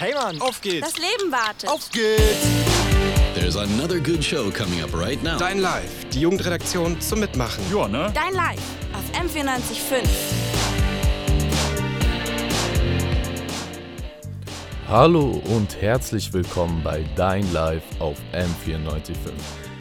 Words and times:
Hey 0.00 0.14
Mann, 0.14 0.40
auf 0.40 0.62
geht's. 0.62 0.94
Das 0.94 0.96
Leben 0.96 1.30
wartet. 1.30 1.68
Auf 1.68 1.90
geht's. 1.90 2.48
There's 3.34 3.54
another 3.54 4.00
good 4.00 4.24
show 4.24 4.50
coming 4.50 4.82
up 4.82 4.94
right 4.94 5.22
now. 5.22 5.36
Dein 5.36 5.58
Live, 5.58 6.08
die 6.08 6.20
Jugendredaktion 6.22 6.98
zum 7.02 7.20
Mitmachen. 7.20 7.62
Ja, 7.70 7.86
ne? 7.86 8.10
Dein 8.14 8.32
Live 8.32 8.62
auf 8.94 9.04
M945. 9.12 10.08
Hallo 14.88 15.42
und 15.54 15.82
herzlich 15.82 16.32
willkommen 16.32 16.82
bei 16.82 17.04
Dein 17.14 17.52
Live 17.52 17.84
auf 17.98 18.16
M945. 18.32 19.32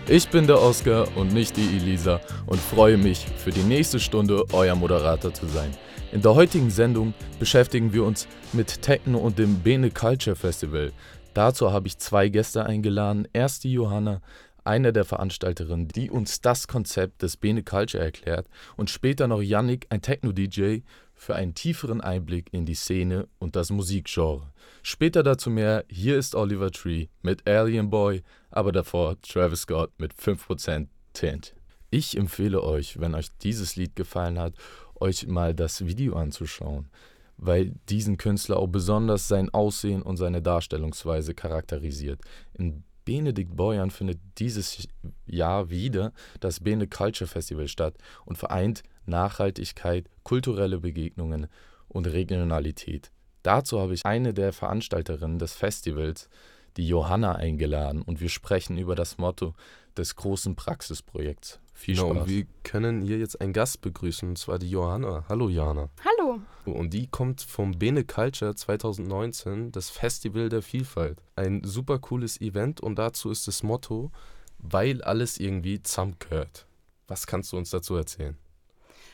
Ich 0.09 0.27
bin 0.27 0.47
der 0.47 0.61
Oscar 0.61 1.07
und 1.15 1.31
nicht 1.31 1.55
die 1.55 1.77
Elisa 1.77 2.19
und 2.45 2.59
freue 2.59 2.97
mich, 2.97 3.25
für 3.37 3.51
die 3.51 3.63
nächste 3.63 4.01
Stunde 4.01 4.43
euer 4.51 4.75
Moderator 4.75 5.33
zu 5.33 5.47
sein. 5.47 5.71
In 6.11 6.23
der 6.23 6.33
heutigen 6.33 6.71
Sendung 6.71 7.13
beschäftigen 7.37 7.93
wir 7.93 8.03
uns 8.03 8.27
mit 8.51 8.81
Techno 8.81 9.19
und 9.19 9.37
dem 9.37 9.59
Bene 9.59 9.91
Culture 9.91 10.35
Festival. 10.35 10.91
Dazu 11.35 11.71
habe 11.71 11.87
ich 11.87 11.99
zwei 11.99 12.29
Gäste 12.29 12.65
eingeladen. 12.65 13.27
Erst 13.31 13.63
die 13.63 13.73
Johanna, 13.73 14.19
eine 14.63 14.91
der 14.91 15.05
Veranstalterinnen, 15.05 15.87
die 15.87 16.09
uns 16.09 16.41
das 16.41 16.67
Konzept 16.67 17.21
des 17.21 17.37
Bene 17.37 17.61
Culture 17.61 18.03
erklärt, 18.03 18.47
und 18.75 18.89
später 18.89 19.27
noch 19.27 19.43
Yannick, 19.43 19.85
ein 19.91 20.01
Techno-DJ, 20.01 20.79
für 21.13 21.35
einen 21.35 21.53
tieferen 21.53 22.01
Einblick 22.01 22.47
in 22.53 22.65
die 22.65 22.73
Szene 22.73 23.27
und 23.37 23.55
das 23.55 23.69
Musikgenre. 23.69 24.51
Später 24.81 25.21
dazu 25.21 25.51
mehr. 25.51 25.85
Hier 25.89 26.17
ist 26.17 26.33
Oliver 26.33 26.71
Tree 26.71 27.07
mit 27.21 27.47
Alien 27.47 27.91
Boy, 27.91 28.23
aber 28.49 28.71
davor 28.71 29.21
Travis 29.21 29.61
Scott 29.61 29.91
mit 29.99 30.15
5% 30.15 30.87
Tint. 31.13 31.53
Ich 31.91 32.15
empfehle 32.15 32.63
euch, 32.63 32.99
wenn 32.99 33.15
euch 33.15 33.29
dieses 33.41 33.75
Lied 33.75 33.95
gefallen 33.95 34.37
hat, 34.37 34.53
euch 34.99 35.27
mal 35.27 35.53
das 35.53 35.85
Video 35.85 36.15
anzuschauen, 36.15 36.89
weil 37.37 37.73
diesen 37.89 38.17
Künstler 38.17 38.57
auch 38.57 38.67
besonders 38.67 39.27
sein 39.27 39.49
Aussehen 39.49 40.01
und 40.01 40.17
seine 40.17 40.41
Darstellungsweise 40.41 41.33
charakterisiert. 41.33 42.19
In 42.53 42.83
Benedikt 43.05 43.55
Beuern 43.55 43.89
findet 43.89 44.19
dieses 44.37 44.87
Jahr 45.25 45.69
wieder 45.69 46.13
das 46.39 46.59
Bene 46.59 46.87
Culture 46.87 47.27
Festival 47.27 47.67
statt 47.67 47.95
und 48.25 48.37
vereint 48.37 48.83
Nachhaltigkeit, 49.05 50.07
kulturelle 50.23 50.79
Begegnungen 50.79 51.47
und 51.87 52.05
Regionalität. 52.05 53.11
Dazu 53.41 53.79
habe 53.79 53.93
ich 53.93 54.05
eine 54.05 54.33
der 54.33 54.53
Veranstalterinnen 54.53 55.39
des 55.39 55.53
Festivals, 55.53 56.29
die 56.77 56.87
Johanna, 56.87 57.35
eingeladen 57.35 58.01
und 58.01 58.21
wir 58.21 58.29
sprechen 58.29 58.77
über 58.77 58.95
das 58.95 59.17
Motto 59.17 59.55
des 59.97 60.15
großen 60.15 60.55
Praxisprojekts. 60.55 61.59
Viel 61.79 61.95
Spaß. 61.95 62.09
Genau, 62.09 62.21
und 62.21 62.29
wir 62.29 62.45
können 62.63 63.01
hier 63.01 63.19
jetzt 63.19 63.39
einen 63.39 63.53
Gast 63.53 63.79
begrüßen, 63.79 64.27
und 64.27 64.37
zwar 64.37 64.59
die 64.59 64.69
Johanna. 64.69 65.23
Hallo 65.29 65.47
Johanna. 65.47 65.89
Hallo. 66.03 66.41
Und 66.65 66.93
die 66.93 67.07
kommt 67.07 67.41
vom 67.41 67.71
Bene 67.71 68.03
Culture 68.03 68.53
2019, 68.53 69.71
das 69.71 69.89
Festival 69.89 70.49
der 70.49 70.61
Vielfalt. 70.61 71.23
Ein 71.37 71.63
super 71.63 71.97
cooles 71.99 72.41
Event 72.41 72.81
und 72.81 72.99
dazu 72.99 73.31
ist 73.31 73.47
das 73.47 73.63
Motto, 73.63 74.11
weil 74.57 75.01
alles 75.03 75.39
irgendwie 75.39 75.81
zusammengehört. 75.81 76.67
Was 77.07 77.25
kannst 77.27 77.53
du 77.53 77.57
uns 77.57 77.69
dazu 77.69 77.95
erzählen? 77.95 78.37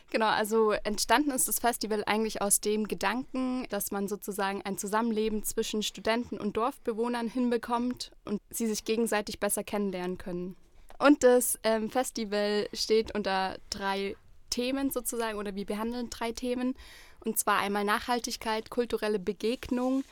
Genau, 0.10 0.28
also 0.28 0.72
entstanden 0.72 1.30
ist 1.32 1.48
das 1.48 1.60
Festival 1.60 2.04
eigentlich 2.08 2.42
aus 2.42 2.62
dem 2.62 2.88
Gedanken, 2.88 3.68
dass 3.70 3.92
man 3.92 4.08
sozusagen 4.08 4.64
ein 4.64 4.80
Zusammenleben 4.80 5.44
zwischen 5.44 5.84
Studenten 5.84 6.40
und 6.40 6.58
Dorfbewohnern 6.58 7.28
hinbekommt 7.28 8.12
und 8.26 8.42
sie 8.50 8.66
sich 8.66 8.86
gegenseitig 8.86 9.40
besser 9.40 9.64
kennenlernen 9.64 10.18
können. 10.18 10.56
Und 10.98 11.24
das 11.24 11.60
ähm, 11.64 11.90
Festival 11.90 12.68
steht 12.74 13.14
unter 13.14 13.58
drei 13.70 14.16
Themen 14.50 14.92
sozusagen 14.92 15.38
oder 15.38 15.56
wir 15.56 15.66
behandeln 15.66 16.10
drei 16.10 16.32
Themen. 16.32 16.76
Und 17.24 17.38
zwar 17.38 17.60
einmal 17.60 17.84
Nachhaltigkeit, 17.84 18.70
kulturelle 18.70 19.20
Begegnung 19.20 20.04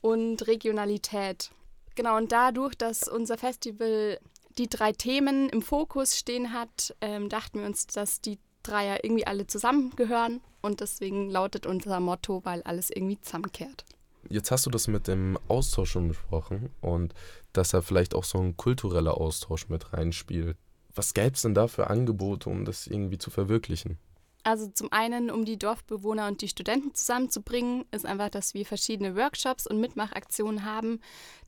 und 0.00 0.46
Regionalität. 0.46 1.50
Genau, 1.94 2.16
und 2.16 2.32
dadurch, 2.32 2.74
dass 2.76 3.08
unser 3.08 3.36
Festival 3.36 4.18
die 4.58 4.68
drei 4.68 4.92
Themen 4.92 5.48
im 5.48 5.62
Fokus 5.62 6.16
stehen 6.16 6.52
hat, 6.52 6.94
ähm, 7.00 7.28
dachten 7.28 7.60
wir 7.60 7.66
uns, 7.66 7.86
dass 7.86 8.20
die 8.20 8.38
drei 8.62 8.86
ja 8.86 8.96
irgendwie 9.02 9.26
alle 9.26 9.46
zusammengehören. 9.46 10.40
Und 10.62 10.80
deswegen 10.80 11.30
lautet 11.30 11.66
unser 11.66 12.00
Motto, 12.00 12.44
weil 12.44 12.62
alles 12.62 12.90
irgendwie 12.90 13.20
zusammenkehrt. 13.20 13.84
Jetzt 14.30 14.52
hast 14.52 14.64
du 14.64 14.70
das 14.70 14.86
mit 14.86 15.08
dem 15.08 15.36
Austausch 15.48 15.90
schon 15.90 16.06
besprochen 16.06 16.70
und 16.80 17.14
dass 17.52 17.70
da 17.70 17.82
vielleicht 17.82 18.14
auch 18.14 18.22
so 18.22 18.38
ein 18.38 18.56
kultureller 18.56 19.18
Austausch 19.18 19.68
mit 19.68 19.92
reinspielt. 19.92 20.56
Was 20.94 21.14
gäbe 21.14 21.32
es 21.34 21.42
denn 21.42 21.54
da 21.54 21.66
für 21.66 21.90
Angebote, 21.90 22.48
um 22.48 22.64
das 22.64 22.86
irgendwie 22.86 23.18
zu 23.18 23.30
verwirklichen? 23.30 23.98
Also 24.44 24.68
zum 24.68 24.90
einen, 24.92 25.30
um 25.30 25.44
die 25.44 25.58
Dorfbewohner 25.58 26.28
und 26.28 26.42
die 26.42 26.48
Studenten 26.48 26.94
zusammenzubringen, 26.94 27.84
ist 27.90 28.06
einfach, 28.06 28.30
dass 28.30 28.54
wir 28.54 28.64
verschiedene 28.64 29.16
Workshops 29.16 29.66
und 29.66 29.80
Mitmachaktionen 29.80 30.64
haben, 30.64 31.00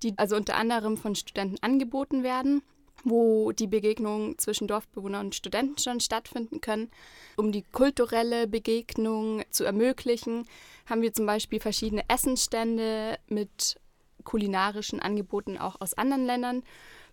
die 0.02 0.12
also 0.18 0.36
unter 0.36 0.56
anderem 0.56 0.96
von 0.96 1.14
Studenten 1.14 1.56
angeboten 1.62 2.24
werden 2.24 2.62
wo 3.04 3.52
die 3.52 3.66
Begegnungen 3.66 4.38
zwischen 4.38 4.68
Dorfbewohnern 4.68 5.26
und 5.26 5.34
Studenten 5.34 5.78
schon 5.78 6.00
stattfinden 6.00 6.60
können. 6.60 6.90
Um 7.36 7.52
die 7.52 7.62
kulturelle 7.62 8.46
Begegnung 8.46 9.42
zu 9.50 9.64
ermöglichen, 9.64 10.46
haben 10.86 11.02
wir 11.02 11.12
zum 11.12 11.26
Beispiel 11.26 11.60
verschiedene 11.60 12.08
Essensstände 12.08 13.18
mit 13.28 13.76
kulinarischen 14.24 15.00
Angeboten 15.00 15.58
auch 15.58 15.80
aus 15.80 15.94
anderen 15.94 16.26
Ländern. 16.26 16.62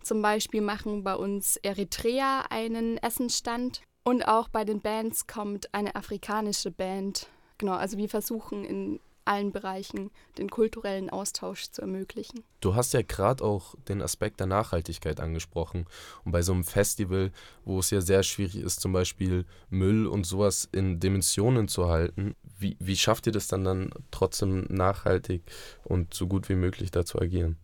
Zum 0.02 0.22
Beispiel 0.22 0.62
machen 0.62 1.04
bei 1.04 1.16
uns 1.16 1.58
Eritrea 1.58 2.46
einen 2.50 2.98
Essensstand 2.98 3.82
und 4.04 4.28
auch 4.28 4.48
bei 4.48 4.64
den 4.64 4.82
Bands 4.82 5.28
kommt 5.28 5.74
eine 5.74 5.96
afrikanische 5.96 6.72
Band. 6.72 7.28
Genau, 7.58 7.74
also 7.74 7.98
wir 7.98 8.10
versuchen 8.10 8.64
in 8.64 9.00
allen 9.26 9.52
Bereichen 9.52 10.12
den 10.38 10.50
kulturellen 10.50 11.10
Austausch 11.10 11.72
zu 11.72 11.82
ermöglichen. 11.82 12.44
Du 12.62 12.76
hast 12.76 12.94
ja 12.94 13.02
gerade 13.02 13.44
auch 13.44 13.76
den 13.88 14.02
Aspekt 14.02 14.40
der 14.40 14.48
Nachhaltigkeit 14.48 15.20
angesprochen. 15.20 15.86
Und 16.26 16.32
bei 16.32 16.42
so 16.42 16.54
einem 16.54 16.64
Festival, 16.64 17.32
wo 17.66 17.80
es 17.80 17.90
ja 17.90 18.02
sehr 18.02 18.24
schwierig 18.24 18.58
ist, 18.58 18.82
zum 18.82 18.94
Beispiel 18.94 19.46
Müll 19.70 20.08
und 20.08 20.26
sowas 20.26 20.68
in 20.72 21.00
Dimensionen 21.00 21.68
zu 21.68 21.90
halten, 21.90 22.36
wie, 22.58 22.76
wie 22.80 22.98
schafft 22.98 23.28
ihr 23.28 23.34
das 23.34 23.48
dann 23.48 23.64
dann 23.64 23.92
trotzdem 24.12 24.66
nachhaltig 24.70 25.44
und 25.84 26.14
so 26.14 26.28
gut 26.28 26.50
wie 26.50 26.56
möglich 26.56 26.92
da 26.92 27.06
zu 27.06 27.20
agieren? 27.20 27.58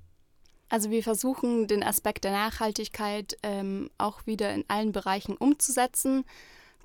Also 0.70 0.90
wir 0.90 1.04
versuchen 1.04 1.68
den 1.68 1.84
Aspekt 1.84 2.24
der 2.24 2.32
Nachhaltigkeit 2.32 3.38
ähm, 3.44 3.90
auch 3.98 4.26
wieder 4.26 4.54
in 4.54 4.66
allen 4.68 4.92
Bereichen 4.92 5.38
umzusetzen. 5.38 6.26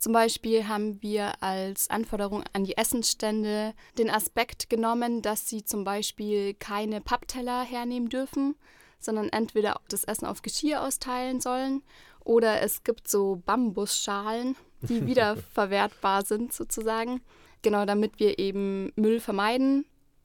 Zum 0.01 0.15
Beispiel 0.15 0.67
haben 0.67 1.03
wir 1.03 1.43
als 1.43 1.91
Anforderung 1.91 2.43
an 2.55 2.65
die 2.65 2.79
Essensstände 2.79 3.75
den 3.99 4.09
Aspekt 4.09 4.71
genommen, 4.71 5.21
dass 5.21 5.47
sie 5.47 5.63
zum 5.63 5.85
Beispiel 5.85 6.55
keine 6.55 7.03
Pappteller 7.03 7.63
hernehmen 7.65 8.09
dürfen, 8.09 8.57
sondern 8.99 9.29
entweder 9.29 9.79
das 9.91 10.05
Essen 10.05 10.25
auf 10.25 10.41
Geschirr 10.41 10.83
austeilen 10.83 11.43
sollen 11.43 11.83
oder 12.25 12.63
es 12.63 12.83
gibt 12.83 13.09
so 13.09 13.43
Bambusschalen, 13.45 14.57
die 14.81 15.05
wiederverwertbar 15.07 16.25
sind 16.25 16.55
sozusagen. 16.55 17.21
Genau, 17.61 17.85
damit 17.85 18.19
wir 18.19 18.39
eben 18.39 18.93
Müll 18.97 19.21
vermeiden. 19.21 19.85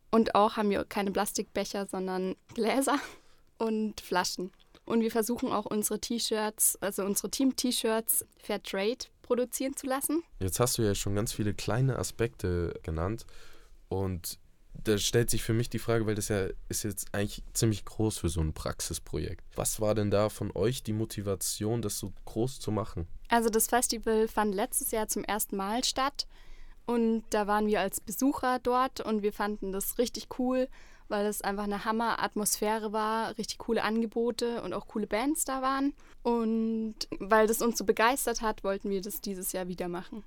Und 0.10 0.36
auch 0.36 0.56
haben 0.56 0.70
wir 0.70 0.86
keine 0.86 1.12
Plastikbecher, 1.12 1.86
sondern 1.86 2.38
Gläser 2.54 2.98
und 3.58 4.00
Flaschen. 4.00 4.54
Und 4.86 5.02
wir 5.02 5.12
versuchen 5.12 5.52
auch 5.52 5.66
unsere 5.66 6.00
T-Shirts, 6.00 6.78
also 6.80 7.04
unsere 7.04 7.30
Team-T-Shirts 7.30 8.26
Fairtrade 8.38 9.08
produzieren 9.26 9.76
zu 9.76 9.88
lassen. 9.88 10.24
Jetzt 10.40 10.60
hast 10.60 10.78
du 10.78 10.84
ja 10.84 10.96
schon 10.96 11.16
ganz 11.16 11.34
viele 11.34 11.54
kleine 11.54 11.98
Aspekte 11.98 12.80
genannt 12.84 13.26
und 13.90 14.40
da 14.84 14.98
stellt 14.98 15.30
sich 15.30 15.42
für 15.42 15.54
mich 15.54 15.70
die 15.70 15.80
Frage, 15.80 16.06
weil 16.06 16.16
das 16.16 16.28
ja 16.28 16.48
ist 16.70 16.84
jetzt 16.84 17.08
eigentlich 17.14 17.44
ziemlich 17.54 17.86
groß 17.86 18.18
für 18.20 18.30
so 18.30 18.42
ein 18.42 18.54
Praxisprojekt. 18.54 19.44
Was 19.56 19.80
war 19.82 19.96
denn 19.96 20.12
da 20.12 20.30
von 20.30 20.52
euch 20.54 20.84
die 20.84 20.94
Motivation, 20.94 21.82
das 21.82 21.98
so 21.98 22.14
groß 22.26 22.60
zu 22.60 22.72
machen? 22.72 23.08
Also 23.30 23.50
das 23.50 23.68
Festival 23.68 24.28
fand 24.28 24.54
letztes 24.54 24.92
Jahr 24.92 25.08
zum 25.08 25.24
ersten 25.24 25.56
Mal 25.56 25.84
statt 25.84 26.28
und 26.86 27.24
da 27.30 27.48
waren 27.48 27.68
wir 27.68 27.80
als 27.80 28.00
Besucher 28.00 28.60
dort 28.60 29.02
und 29.02 29.24
wir 29.24 29.34
fanden 29.34 29.72
das 29.72 29.98
richtig 29.98 30.28
cool 30.40 30.68
weil 31.08 31.26
es 31.26 31.42
einfach 31.42 31.64
eine 31.64 31.86
Hammer-Atmosphäre 31.86 32.94
war, 32.94 33.38
richtig 33.38 33.60
coole 33.60 33.84
Angebote 33.84 34.62
und 34.62 34.74
auch 34.74 34.88
coole 34.88 35.08
Bands 35.08 35.46
da 35.46 35.62
waren. 35.62 35.94
Und 36.24 36.96
weil 37.20 37.48
das 37.48 37.62
uns 37.62 37.78
so 37.78 37.86
begeistert 37.86 38.42
hat, 38.42 38.64
wollten 38.64 38.90
wir 38.90 39.02
das 39.02 39.22
dieses 39.22 39.52
Jahr 39.52 39.68
wieder 39.68 39.88
machen. 39.88 40.24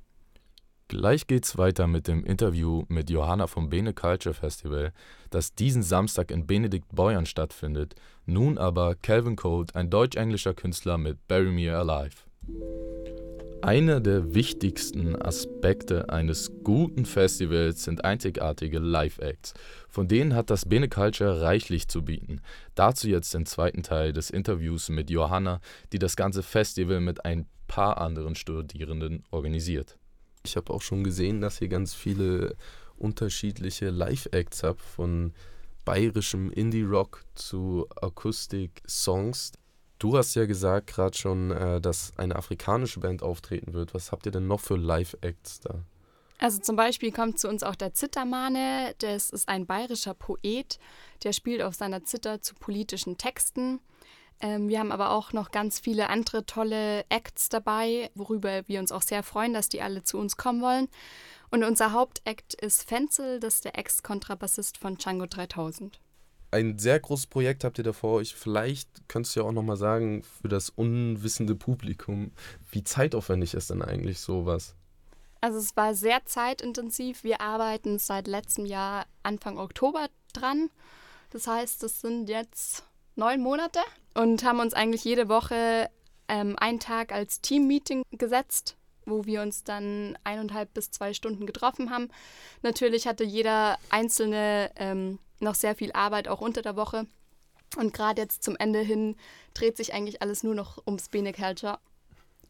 Gleich 0.87 1.27
geht's 1.27 1.59
weiter 1.59 1.87
mit 1.87 2.09
dem 2.09 2.25
Interview 2.25 2.85
mit 2.89 3.11
Johanna 3.11 3.47
vom 3.47 3.69
Bene 3.69 3.93
Culture 3.93 4.35
Festival, 4.35 4.95
das 5.29 5.55
diesen 5.55 5.83
Samstag 5.83 6.31
in 6.31 6.47
Benedikt 6.47 6.95
Beuern 6.95 7.27
stattfindet. 7.27 7.95
Nun 8.25 8.57
aber 8.57 8.95
Calvin 8.95 9.37
Cold, 9.37 9.77
ein 9.77 9.91
deutsch-englischer 9.91 10.55
Künstler 10.55 10.97
mit 10.97 11.29
Bury 11.29 11.51
Me 11.51 11.77
Alive. 11.77 12.17
Einer 13.63 14.01
der 14.01 14.35
wichtigsten 14.35 15.21
Aspekte 15.21 16.11
eines 16.11 16.53
guten 16.63 17.05
Festivals 17.05 17.83
sind 17.83 18.05
einzigartige 18.05 18.79
Live-Acts. 18.79 19.53
Von 19.89 20.07
denen 20.07 20.35
hat 20.37 20.51
das 20.51 20.65
Bene 20.65 20.89
Culture 20.89 21.41
reichlich 21.41 21.89
zu 21.89 22.03
bieten. 22.05 22.41
Dazu 22.77 23.09
jetzt 23.09 23.35
den 23.35 23.47
zweiten 23.47 23.83
Teil 23.83 24.13
des 24.13 24.31
Interviews 24.31 24.91
mit 24.91 25.11
Johanna, 25.11 25.61
die 25.93 25.99
das 25.99 26.15
ganze 26.15 26.45
Festival 26.45 27.01
mit 27.01 27.25
ein 27.25 27.47
paar 27.67 27.99
anderen 27.99 28.37
Studierenden 28.37 29.25
organisiert. 29.33 29.99
Ich 30.45 30.57
habe 30.57 30.73
auch 30.73 30.83
schon 30.83 31.03
gesehen, 31.03 31.41
dass 31.41 31.61
ihr 31.61 31.69
ganz 31.69 31.95
viele 31.95 32.55
unterschiedliche 32.97 33.91
Live-Acts 33.91 34.63
habt 34.63 34.81
von 34.81 35.33
bayerischem 35.85 36.51
Indie-Rock 36.53 37.25
zu 37.35 37.89
Akustik-Songs. 38.01 39.53
Du 39.99 40.17
hast 40.17 40.35
ja 40.35 40.47
gesagt 40.47 40.89
gerade 40.89 41.17
schon, 41.17 41.51
äh, 41.51 41.81
dass 41.81 42.13
eine 42.17 42.37
afrikanische 42.37 43.01
Band 43.01 43.23
auftreten 43.23 43.73
wird. 43.73 43.95
Was 43.95 44.13
habt 44.13 44.27
ihr 44.27 44.33
denn 44.33 44.47
noch 44.47 44.61
für 44.61 44.77
Live-Acts 44.77 45.61
da? 45.61 45.85
Also 46.39 46.61
zum 46.61 46.77
Beispiel 46.77 47.11
kommt 47.11 47.41
zu 47.41 47.49
uns 47.49 47.65
auch 47.65 47.75
der 47.75 47.95
Zittermane. 47.95 48.95
Das 48.99 49.31
ist 49.31 49.49
ein 49.49 49.67
bayerischer 49.67 50.15
Poet, 50.15 50.79
der 51.25 51.33
spielt 51.33 51.63
auf 51.63 51.75
seiner 51.75 52.05
Zither 52.05 52.41
zu 52.41 52.55
politischen 52.55 53.19
Texten. 53.19 53.81
Ähm, 54.41 54.69
wir 54.69 54.79
haben 54.79 54.93
aber 54.93 55.11
auch 55.11 55.33
noch 55.33 55.51
ganz 55.51 55.81
viele 55.81 56.09
andere 56.11 56.47
tolle 56.47 57.05
Acts 57.09 57.49
dabei, 57.49 58.11
worüber 58.15 58.63
wir 58.69 58.79
uns 58.79 58.93
auch 58.93 59.03
sehr 59.03 59.25
freuen, 59.25 59.53
dass 59.53 59.69
die 59.69 59.83
alle 59.83 60.05
zu 60.05 60.17
uns 60.17 60.37
kommen 60.37 60.63
wollen. 60.63 60.89
Und 61.51 61.65
unser 61.65 61.93
Hauptact 61.93 62.55
ist 62.55 62.89
Fenzel, 62.89 63.41
das 63.41 63.57
ist 63.57 63.65
der 63.65 63.77
Ex-Kontrabassist 63.77 64.79
von 64.79 64.97
Django 64.97 65.27
3000. 65.27 65.99
Ein 66.51 66.79
sehr 66.79 66.99
großes 66.99 67.27
Projekt 67.27 67.65
habt 67.65 67.77
ihr 67.79 67.85
da 67.85 67.93
vor 67.93 68.15
euch. 68.15 68.35
Vielleicht 68.35 68.89
könntest 69.09 69.37
du 69.37 69.41
ja 69.41 69.47
auch 69.47 69.53
nochmal 69.53 69.77
sagen, 69.77 70.23
für 70.23 70.49
das 70.49 70.71
unwissende 70.71 71.55
Publikum, 71.55 72.33
wie 72.71 72.83
zeitaufwendig 72.83 73.53
ist 73.53 73.69
denn 73.71 73.83
eigentlich 73.83 74.21
sowas? 74.21 74.75
Also 75.41 75.59
es 75.59 75.77
war 75.77 75.95
sehr 75.95 76.25
zeitintensiv. 76.25 77.23
Wir 77.23 77.41
arbeiten 77.41 77.99
seit 77.99 78.27
letztem 78.27 78.65
Jahr 78.65 79.07
Anfang 79.23 79.59
Oktober 79.59 80.09
dran. 80.33 80.71
Das 81.31 81.47
heißt, 81.47 81.83
es 81.85 82.01
sind 82.01 82.29
jetzt 82.29 82.85
neun 83.15 83.43
Monate 83.43 83.81
und 84.15 84.43
haben 84.43 84.61
uns 84.61 84.73
eigentlich 84.73 85.05
jede 85.05 85.29
Woche 85.29 85.91
ähm, 86.29 86.57
einen 86.59 86.81
Tag 86.81 87.13
als 87.13 87.41
Team-Meeting 87.43 88.03
gesetzt, 88.13 88.77
wo 89.05 89.27
wir 89.27 89.43
uns 89.43 89.65
dann 89.65 90.19
eineinhalb 90.25 90.73
bis 90.73 90.91
zwei 90.91 91.13
Stunden 91.13 91.47
getroffen 91.47 91.91
haben. 91.91 92.09
Natürlich 92.63 93.07
hatte 93.07 93.25
jeder 93.25 93.79
Einzelne 93.91 94.71
ähm, 94.77 95.19
noch 95.41 95.55
sehr 95.55 95.75
viel 95.75 95.93
Arbeit 95.93 96.29
auch 96.29 96.41
unter 96.41 96.63
der 96.63 96.77
Woche. 96.77 97.07
Und 97.77 97.93
gerade 97.93 98.23
jetzt 98.23 98.43
zum 98.43 98.57
Ende 98.57 98.81
hin 98.81 99.17
dreht 99.55 99.77
sich 99.77 99.93
eigentlich 99.93 100.23
alles 100.23 100.43
nur 100.43 100.55
noch 100.55 100.79
ums 100.87 101.09
Bene 101.09 101.33
Culture. 101.33 101.79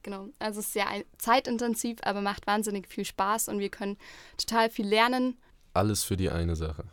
Genau. 0.03 0.29
Also 0.39 0.61
es 0.61 0.67
ist 0.67 0.73
sehr 0.73 0.87
zeitintensiv, 1.19 1.99
aber 2.03 2.21
macht 2.21 2.47
wahnsinnig 2.47 2.89
viel 2.89 3.05
Spaß 3.05 3.49
und 3.49 3.59
wir 3.59 3.69
können 3.69 3.99
total 4.37 4.71
viel 4.71 4.87
lernen. 4.87 5.37
Alles 5.75 6.05
für 6.05 6.17
die 6.17 6.31
eine 6.31 6.57
Sache. 6.57 6.85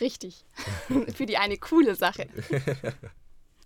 Richtig. 0.00 0.44
für 1.14 1.26
die 1.26 1.38
eine 1.38 1.58
coole 1.58 1.94
Sache. 1.94 2.28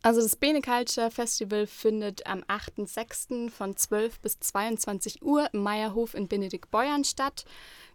Also 0.03 0.21
das 0.21 0.37
Bene 0.37 0.62
Culture 0.62 1.11
Festival 1.11 1.67
findet 1.67 2.27
am 2.27 2.44
8.6. 2.44 3.50
von 3.50 3.77
12 3.77 4.21
bis 4.21 4.39
22 4.39 5.21
Uhr 5.23 5.49
im 5.53 5.65
Meierhof 5.65 6.15
in 6.15 6.29
Benediktbeuern 6.29 7.03
statt. 7.03 7.44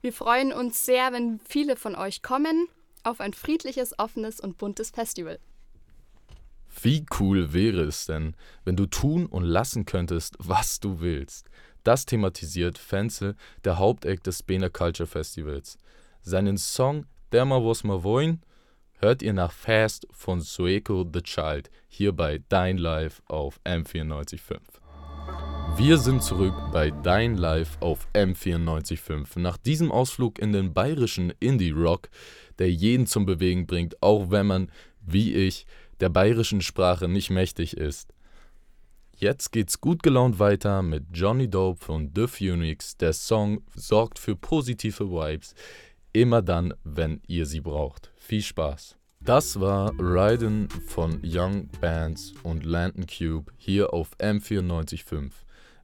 Wir 0.02 0.12
freuen 0.12 0.52
uns 0.52 0.86
sehr, 0.86 1.14
wenn 1.14 1.40
viele 1.48 1.78
von 1.78 1.96
euch 1.96 2.22
kommen 2.22 2.68
auf 3.03 3.19
ein 3.19 3.33
friedliches, 3.33 3.98
offenes 3.98 4.39
und 4.39 4.57
buntes 4.57 4.92
Festival. 4.92 5.39
Wie 6.81 7.06
cool 7.19 7.53
wäre 7.53 7.81
es 7.83 8.06
denn, 8.06 8.36
wenn 8.63 8.75
du 8.75 8.86
tun 8.86 9.25
und 9.25 9.44
lassen 9.44 9.86
könntest, 9.86 10.36
was 10.39 10.80
du 10.80 11.00
willst? 11.01 11.50
Das 11.83 12.06
thematisiert 12.06 12.77
Fenzel, 12.77 13.36
der 13.63 13.77
Haupteck 13.77 14.24
des 14.24 14.44
Bene 14.44 14.69
Culture 14.69 15.07
Festivals. 15.07 15.77
Seinen 16.21 16.57
Song 16.57 17.06
Der 17.31 17.45
mal 17.45 17.63
was 17.63 17.83
ma 17.83 18.03
wollen 18.03 18.42
hört 19.01 19.24
ihr 19.24 19.33
nach 19.33 19.51
Fast 19.51 20.07
von 20.12 20.42
Sueko 20.42 21.06
the 21.12 21.21
Child 21.21 21.71
hier 21.88 22.13
bei 22.13 22.42
Dein 22.50 22.77
Live 22.77 23.21
auf 23.27 23.59
M945. 23.65 24.81
Wir 25.78 25.98
sind 25.98 26.22
zurück 26.22 26.54
bei 26.72 26.92
Dein 26.92 27.38
Live 27.38 27.78
auf 27.80 28.08
M945 28.14 29.40
nach 29.40 29.58
diesem 29.58 29.92
Ausflug 29.92 30.38
in 30.40 30.54
den 30.54 30.74
bayerischen 30.74 31.34
Indie-Rock, 31.40 32.10
der 32.60 32.72
jeden 32.72 33.08
zum 33.08 33.26
Bewegen 33.26 33.66
bringt, 33.66 34.02
auch 34.04 34.30
wenn 34.30 34.48
man, 34.48 34.72
wie 35.02 35.34
ich, 35.34 35.66
der 36.00 36.10
bayerischen 36.10 36.62
Sprache 36.62 37.08
nicht 37.08 37.30
mächtig 37.30 37.78
ist. 37.78 38.14
Jetzt 39.16 39.52
geht's 39.52 39.82
gut 39.82 40.04
gelaunt 40.04 40.40
weiter 40.40 40.82
mit 40.82 41.06
Johnny 41.14 41.50
Dope 41.50 41.92
und 41.92 42.12
The 42.16 42.28
Phoenix. 42.28 42.98
Der 42.98 43.14
Song 43.14 43.64
sorgt 43.76 44.20
für 44.20 44.36
positive 44.36 45.10
Vibes, 45.10 45.56
immer 46.14 46.42
dann, 46.42 46.74
wenn 46.84 47.22
ihr 47.28 47.46
sie 47.46 47.62
braucht. 47.62 48.12
Viel 48.18 48.42
Spaß. 48.42 48.98
Das 49.24 49.60
war 49.60 49.94
Ryden 50.00 50.68
von 50.88 51.22
Young 51.24 51.70
Bands 51.80 52.34
und 52.42 52.66
Landon 52.66 53.06
Cube 53.06 53.52
hier 53.58 53.94
auf 53.94 54.10
M945. 54.18 55.32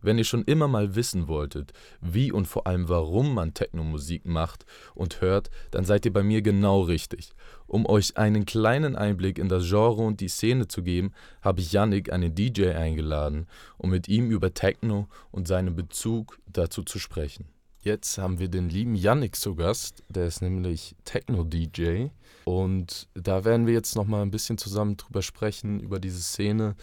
Wenn 0.01 0.17
ihr 0.17 0.23
schon 0.23 0.43
immer 0.43 0.67
mal 0.67 0.95
wissen 0.95 1.27
wolltet, 1.27 1.73
wie 2.01 2.31
und 2.31 2.47
vor 2.47 2.67
allem 2.67 2.89
warum 2.89 3.33
man 3.33 3.53
Techno-Musik 3.53 4.25
macht 4.25 4.65
und 4.95 5.21
hört, 5.21 5.49
dann 5.71 5.85
seid 5.85 6.05
ihr 6.05 6.13
bei 6.13 6.23
mir 6.23 6.41
genau 6.41 6.81
richtig. 6.81 7.31
Um 7.65 7.85
euch 7.85 8.17
einen 8.17 8.45
kleinen 8.45 8.95
Einblick 8.95 9.37
in 9.39 9.49
das 9.49 9.67
Genre 9.67 10.03
und 10.03 10.21
die 10.21 10.29
Szene 10.29 10.67
zu 10.67 10.83
geben, 10.83 11.11
habe 11.41 11.59
ich 11.59 11.71
Yannick, 11.71 12.11
einen 12.11 12.33
DJ, 12.33 12.69
eingeladen, 12.69 13.47
um 13.77 13.89
mit 13.89 14.07
ihm 14.07 14.31
über 14.31 14.53
Techno 14.53 15.07
und 15.31 15.47
seinen 15.47 15.75
Bezug 15.75 16.39
dazu 16.47 16.83
zu 16.83 16.99
sprechen. 16.99 17.45
Jetzt 17.81 18.17
haben 18.17 18.39
wir 18.39 18.49
den 18.49 18.69
lieben 18.69 18.95
Yannick 18.95 19.35
zu 19.35 19.55
Gast, 19.55 20.03
der 20.09 20.27
ist 20.27 20.41
nämlich 20.41 20.95
Techno-DJ. 21.05 22.07
Und 22.43 23.07
da 23.13 23.45
werden 23.45 23.65
wir 23.65 23.73
jetzt 23.73 23.95
nochmal 23.95 24.21
ein 24.21 24.31
bisschen 24.31 24.57
zusammen 24.57 24.97
drüber 24.97 25.21
sprechen, 25.21 25.79
über 25.79 25.99
diese 25.99 26.21
Szene. 26.21 26.75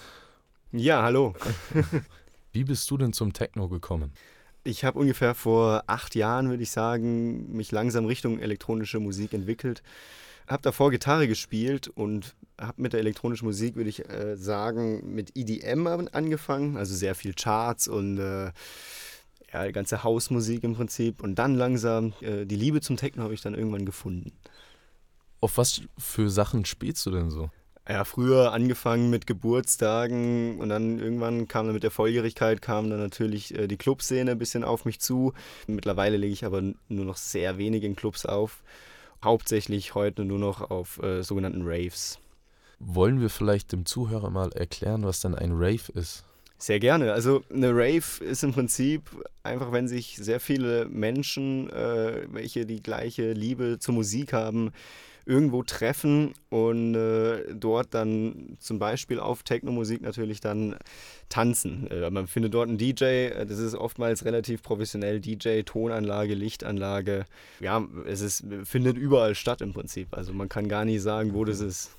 Ja, 0.72 1.02
hallo. 1.02 1.34
Wie 2.54 2.62
bist 2.62 2.88
du 2.88 2.96
denn 2.96 3.12
zum 3.12 3.32
Techno 3.32 3.68
gekommen? 3.68 4.12
Ich 4.62 4.84
habe 4.84 4.98
ungefähr 5.00 5.34
vor 5.34 5.82
acht 5.88 6.14
Jahren, 6.14 6.48
würde 6.48 6.62
ich 6.62 6.70
sagen, 6.70 7.52
mich 7.52 7.72
langsam 7.72 8.06
Richtung 8.06 8.38
elektronische 8.38 9.00
Musik 9.00 9.32
entwickelt. 9.32 9.82
Habe 10.46 10.62
davor 10.62 10.92
Gitarre 10.92 11.26
gespielt 11.26 11.88
und 11.88 12.36
habe 12.58 12.80
mit 12.80 12.92
der 12.92 13.00
elektronischen 13.00 13.46
Musik, 13.46 13.74
würde 13.74 13.90
ich 13.90 14.08
äh, 14.08 14.36
sagen, 14.36 15.14
mit 15.14 15.36
EDM 15.36 15.86
angefangen. 16.12 16.76
Also 16.76 16.94
sehr 16.94 17.16
viel 17.16 17.34
Charts 17.34 17.88
und 17.88 18.18
äh, 18.18 18.52
ja, 19.52 19.66
die 19.66 19.72
ganze 19.72 20.04
Hausmusik 20.04 20.62
im 20.62 20.76
Prinzip. 20.76 21.24
Und 21.24 21.34
dann 21.34 21.56
langsam 21.56 22.12
äh, 22.20 22.44
die 22.44 22.56
Liebe 22.56 22.80
zum 22.80 22.96
Techno 22.96 23.24
habe 23.24 23.34
ich 23.34 23.40
dann 23.40 23.54
irgendwann 23.54 23.84
gefunden. 23.84 24.30
Auf 25.40 25.58
was 25.58 25.82
für 25.98 26.30
Sachen 26.30 26.64
spielst 26.64 27.04
du 27.04 27.10
denn 27.10 27.30
so? 27.30 27.50
Ja, 27.86 28.04
früher 28.04 28.52
angefangen 28.52 29.10
mit 29.10 29.26
Geburtstagen 29.26 30.58
und 30.58 30.70
dann 30.70 30.98
irgendwann 30.98 31.48
kam 31.48 31.66
dann 31.66 31.74
mit 31.74 31.82
der 31.82 31.90
Volljährigkeit 31.90 32.62
kam 32.62 32.88
dann 32.88 32.98
natürlich 32.98 33.54
äh, 33.58 33.66
die 33.66 33.76
Clubszene 33.76 34.30
ein 34.30 34.38
bisschen 34.38 34.64
auf 34.64 34.86
mich 34.86 35.00
zu. 35.00 35.34
Mittlerweile 35.66 36.16
lege 36.16 36.32
ich 36.32 36.46
aber 36.46 36.62
nur 36.62 37.04
noch 37.04 37.18
sehr 37.18 37.58
wenig 37.58 37.84
in 37.84 37.94
Clubs 37.94 38.24
auf. 38.24 38.62
Hauptsächlich 39.22 39.94
heute 39.94 40.24
nur 40.24 40.38
noch 40.38 40.70
auf 40.70 41.02
äh, 41.02 41.22
sogenannten 41.22 41.62
Raves. 41.64 42.18
Wollen 42.78 43.20
wir 43.20 43.28
vielleicht 43.28 43.72
dem 43.72 43.84
Zuhörer 43.84 44.30
mal 44.30 44.50
erklären, 44.52 45.04
was 45.04 45.20
denn 45.20 45.34
ein 45.34 45.52
Rave 45.52 45.92
ist? 45.94 46.24
Sehr 46.56 46.80
gerne. 46.80 47.12
Also 47.12 47.42
eine 47.52 47.70
Rave 47.70 48.24
ist 48.24 48.42
im 48.42 48.52
Prinzip 48.52 49.02
einfach, 49.42 49.72
wenn 49.72 49.88
sich 49.88 50.16
sehr 50.16 50.40
viele 50.40 50.86
Menschen, 50.86 51.68
äh, 51.70 52.26
welche 52.30 52.64
die 52.64 52.82
gleiche 52.82 53.32
Liebe 53.32 53.78
zur 53.78 53.94
Musik 53.94 54.32
haben, 54.32 54.72
irgendwo 55.26 55.62
treffen 55.62 56.34
und 56.50 56.94
äh, 56.94 57.54
dort 57.54 57.94
dann 57.94 58.56
zum 58.58 58.78
Beispiel 58.78 59.18
auf 59.18 59.42
Techno-Musik 59.42 60.02
natürlich 60.02 60.40
dann 60.40 60.76
tanzen. 61.28 61.90
Äh, 61.90 62.10
man 62.10 62.26
findet 62.26 62.54
dort 62.54 62.68
einen 62.68 62.78
DJ, 62.78 63.04
äh, 63.04 63.46
das 63.46 63.58
ist 63.58 63.74
oftmals 63.74 64.24
relativ 64.24 64.62
professionell, 64.62 65.20
DJ, 65.20 65.62
Tonanlage, 65.62 66.34
Lichtanlage. 66.34 67.24
Ja, 67.60 67.86
es 68.06 68.20
ist, 68.20 68.44
findet 68.64 68.96
überall 68.96 69.34
statt 69.34 69.60
im 69.60 69.72
Prinzip. 69.72 70.08
Also 70.12 70.32
man 70.32 70.48
kann 70.48 70.68
gar 70.68 70.84
nicht 70.84 71.02
sagen, 71.02 71.34
wo 71.34 71.44
das 71.44 71.60
ist. 71.60 71.96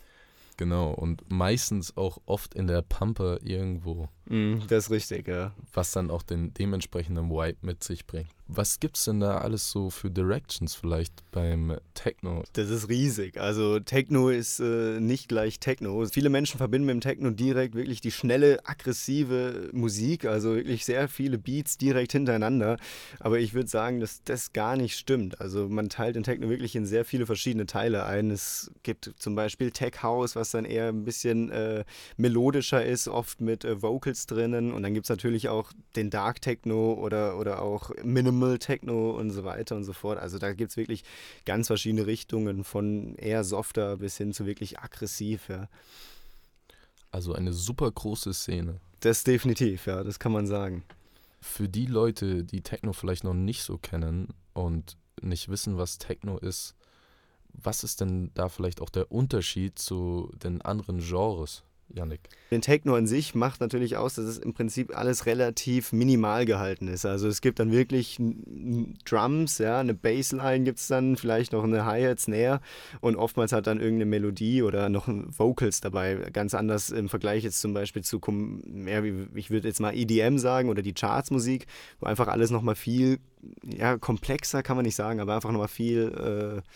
Genau, 0.58 0.92
und 0.92 1.30
meistens 1.30 1.98
auch 1.98 2.20
oft 2.26 2.56
in 2.56 2.68
der 2.68 2.82
Pampe 2.82 3.40
irgendwo. 3.44 4.08
Mm, 4.28 4.60
das 4.68 4.86
ist 4.86 4.92
richtig, 4.92 5.28
ja. 5.28 5.54
Was 5.74 5.92
dann 5.92 6.10
auch 6.10 6.24
den 6.24 6.54
dementsprechenden 6.54 7.30
Vibe 7.30 7.58
mit 7.62 7.84
sich 7.84 8.06
bringt. 8.06 8.30
Was 8.48 8.80
gibt's 8.80 9.06
denn 9.06 9.20
da 9.22 9.40
alles 9.40 9.72
so 9.72 9.90
für 9.90 10.12
Directions 10.12 10.76
vielleicht 10.76 11.14
beim 11.32 11.78
Techno? 11.96 12.44
Das 12.54 12.70
ist 12.70 12.90
riesig. 12.90 13.40
Also 13.40 13.80
Techno 13.80 14.30
ist 14.30 14.60
äh, 14.60 15.00
nicht 15.00 15.30
gleich 15.30 15.60
Techno. 15.60 16.06
Viele 16.06 16.30
Menschen 16.30 16.60
verbinden 16.60 16.86
mit 16.86 16.94
dem 16.94 17.02
Techno 17.02 17.32
direkt 17.32 17.74
wirklich 17.74 18.02
die 18.02 18.12
schnelle, 18.12 18.60
aggressive 18.64 19.72
Musik, 19.74 20.26
also 20.26 20.56
wirklich 20.56 20.86
sehr 20.86 21.08
viele 21.08 21.40
Beats 21.40 21.80
direkt 21.80 22.12
hintereinander. 22.12 22.78
Aber 23.20 23.40
ich 23.40 23.56
würde 23.56 23.68
sagen, 23.68 24.00
dass 24.00 24.22
das 24.24 24.54
gar 24.54 24.76
nicht 24.76 24.96
stimmt. 24.96 25.42
Also 25.42 25.68
man 25.68 25.90
teilt 25.90 26.16
den 26.16 26.24
Techno 26.24 26.48
wirklich 26.48 26.76
in 26.76 26.86
sehr 26.86 27.04
viele 27.04 27.26
verschiedene 27.26 27.66
Teile 27.66 28.06
ein. 28.06 28.30
Es 28.30 28.70
gibt 28.84 29.12
zum 29.18 29.34
Beispiel 29.34 29.72
Tech 29.72 30.04
House, 30.04 30.36
was 30.36 30.52
dann 30.52 30.66
eher 30.66 30.90
ein 30.90 31.04
bisschen 31.04 31.50
äh, 31.50 31.84
melodischer 32.18 32.86
ist, 32.86 33.08
oft 33.08 33.42
mit 33.42 33.66
äh, 33.66 33.82
Vocals 34.16 34.26
drinnen. 34.26 34.72
Und 34.72 34.84
dann 34.84 34.94
gibt 34.94 35.06
es 35.06 35.10
natürlich 35.10 35.50
auch 35.50 35.72
den 35.96 36.10
Dark 36.10 36.42
Techno 36.42 36.94
oder, 36.94 37.38
oder 37.38 37.62
auch 37.62 37.92
Minimal 38.04 38.58
Techno 38.60 39.12
und 39.12 39.32
so 39.32 39.44
weiter 39.44 39.76
und 39.76 39.84
so 39.84 39.94
fort. 39.94 40.18
Also 40.18 40.38
da 40.38 40.54
gibt 40.54 40.72
es 40.72 40.78
wirklich 40.78 41.04
ganz 41.46 41.68
verschiedene 41.68 42.08
Richtungen, 42.08 42.64
von 42.64 43.16
eher 43.16 43.44
softer 43.44 43.98
bis 43.98 44.18
hin 44.18 44.34
zu 44.34 44.46
wirklich 44.46 44.80
aggressiv. 44.80 45.50
Ja. 45.50 45.68
Also 47.12 47.34
eine 47.34 47.54
super 47.54 47.92
große 47.92 48.34
Szene. 48.34 48.80
Das 49.02 49.24
definitiv, 49.24 49.86
ja, 49.86 50.04
das 50.04 50.20
kann 50.20 50.32
man 50.32 50.48
sagen. 50.48 50.84
Für 51.42 51.70
die 51.70 51.86
Leute, 51.86 52.44
die 52.44 52.62
Techno 52.62 52.94
vielleicht 52.94 53.24
noch 53.24 53.36
nicht 53.36 53.64
so 53.64 53.78
kennen 53.78 54.30
und 54.54 54.98
nicht 55.22 55.50
wissen, 55.50 55.78
was 55.78 56.00
Techno 56.00 56.38
ist, 56.38 56.76
was 57.54 57.84
ist 57.84 58.02
denn 58.02 58.32
da 58.34 58.50
vielleicht 58.50 58.82
auch 58.82 58.90
der 58.90 59.12
Unterschied 59.12 59.80
zu 59.80 60.32
den 60.44 60.62
anderen 60.62 61.00
Genres? 61.00 61.64
Janik. 61.94 62.22
Den 62.52 62.62
Techno 62.62 62.96
an 62.96 63.08
sich 63.08 63.36
macht 63.36 63.62
natürlich 63.62 63.96
aus, 63.98 64.16
dass 64.16 64.26
es 64.26 64.38
im 64.38 64.54
Prinzip 64.54 64.98
alles 64.98 65.26
relativ 65.26 65.94
minimal 65.94 66.46
gehalten 66.46 66.88
ist. 66.88 67.06
Also 67.06 67.28
es 67.28 67.42
gibt 67.42 67.60
dann 67.60 67.72
wirklich 67.72 68.18
Drums, 69.06 69.60
ja, 69.60 69.80
eine 69.80 69.94
Bassline 69.94 70.64
gibt 70.64 70.80
es 70.80 70.88
dann, 70.88 71.16
vielleicht 71.16 71.54
noch 71.54 71.64
eine 71.64 71.86
Hi-Hat, 71.86 72.20
Snare 72.20 72.60
und 73.02 73.16
oftmals 73.16 73.52
hat 73.52 73.68
dann 73.68 73.80
irgendeine 73.80 74.06
Melodie 74.06 74.64
oder 74.64 74.90
noch 74.90 75.08
Vocals 75.08 75.80
dabei. 75.80 76.16
Ganz 76.34 76.54
anders 76.54 76.90
im 76.90 77.08
Vergleich 77.08 77.44
jetzt 77.44 77.62
zum 77.62 77.74
Beispiel 77.74 78.04
zu, 78.04 78.20
mehr 78.28 79.04
wie, 79.04 79.28
ich 79.36 79.52
würde 79.52 79.68
jetzt 79.68 79.80
mal 79.80 79.96
EDM 79.96 80.38
sagen 80.38 80.70
oder 80.70 80.82
die 80.82 80.94
Chartsmusik, 80.94 81.68
wo 82.00 82.08
einfach 82.08 82.28
alles 82.28 82.50
nochmal 82.50 82.76
viel, 82.76 83.20
ja, 83.64 83.98
komplexer 83.98 84.64
kann 84.64 84.76
man 84.76 84.86
nicht 84.86 84.96
sagen, 84.96 85.20
aber 85.20 85.36
einfach 85.36 85.52
nochmal 85.52 85.68
viel... 85.68 86.62
Äh, 86.64 86.70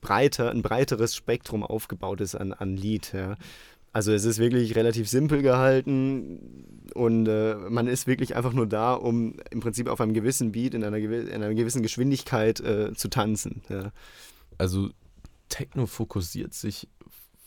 breiter, 0.00 0.50
ein 0.50 0.62
breiteres 0.62 1.14
Spektrum 1.14 1.62
aufgebaut 1.64 2.20
ist 2.20 2.34
an, 2.34 2.52
an 2.52 2.76
Lied. 2.76 3.12
Ja. 3.12 3.36
Also 3.98 4.12
es 4.12 4.24
ist 4.24 4.38
wirklich 4.38 4.76
relativ 4.76 5.08
simpel 5.08 5.42
gehalten 5.42 6.84
und 6.94 7.26
äh, 7.26 7.56
man 7.56 7.88
ist 7.88 8.06
wirklich 8.06 8.36
einfach 8.36 8.52
nur 8.52 8.68
da, 8.68 8.94
um 8.94 9.34
im 9.50 9.58
Prinzip 9.58 9.88
auf 9.88 10.00
einem 10.00 10.14
gewissen 10.14 10.52
Beat 10.52 10.74
in 10.74 10.84
einer, 10.84 11.00
gew 11.00 11.12
in 11.12 11.42
einer 11.42 11.52
gewissen 11.52 11.82
Geschwindigkeit 11.82 12.60
äh, 12.60 12.94
zu 12.94 13.08
tanzen. 13.08 13.62
Ja. 13.68 13.90
Also 14.56 14.90
Techno 15.48 15.86
fokussiert 15.86 16.54
sich 16.54 16.86